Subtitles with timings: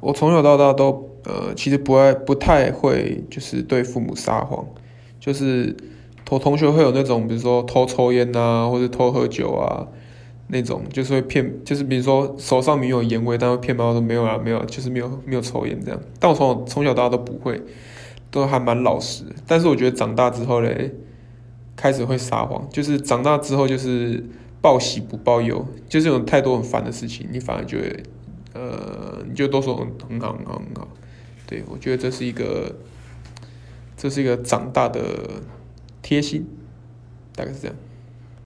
[0.00, 4.64] 我从小到大都呃，其实不爱不太会，就是对父母撒谎，
[5.20, 5.76] 就是
[6.24, 9.86] 同同学会有那种，比如说偷抽烟啊，或者偷喝酒啊，
[10.48, 16.00] 那种就是会骗，就是比如说手上明明有烟味，但会骗妈妈说没有啊，没有，就是没有没有抽烟这样。
[16.18, 17.60] 但我从从小到大都不会，
[18.30, 19.24] 都还蛮老实。
[19.46, 20.94] 但是我觉得长大之后嘞，
[21.76, 24.24] 开始会撒谎，就是长大之后就是
[24.62, 28.02] 报喜不报忧，就是有太多很烦的事情，你反而就会。
[28.52, 29.86] 呃，你就都说很
[30.20, 30.88] 好很好很好，
[31.46, 32.74] 对，我觉得这是一个，
[33.96, 35.42] 这是一个长大的
[36.02, 36.46] 贴心，
[37.34, 37.76] 大概是这样。